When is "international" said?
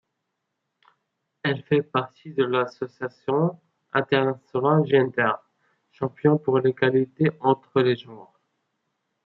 3.93-4.83